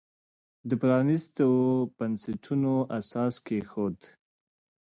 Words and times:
د 0.69 0.71
پرانیستو 0.81 1.47
بنسټونو 1.97 2.73
اساس 2.99 3.33
کېښود. 3.45 3.97